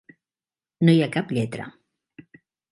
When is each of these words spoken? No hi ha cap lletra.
No 0.87 0.95
hi 0.95 1.05
ha 1.05 1.09
cap 1.17 1.35
lletra. 1.39 1.71